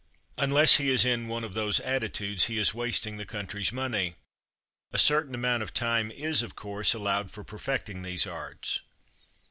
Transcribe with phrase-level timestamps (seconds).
[0.39, 4.15] Unless he is in one of these attitudes he is wasting the country's money.
[4.91, 8.81] A certain amount of time is, of course, allowed for perfecting these arts.